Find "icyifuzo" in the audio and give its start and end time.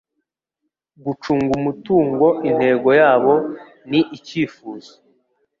4.17-4.93